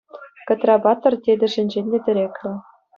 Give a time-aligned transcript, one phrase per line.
[0.47, 2.51] Кӑтра-паттӑр тетӗшӗнчен те тӗреклӗ.